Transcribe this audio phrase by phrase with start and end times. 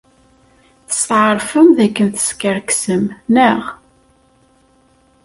[0.89, 3.03] Testeɛṛfem dakken teskerksem,
[3.33, 3.63] naɣ?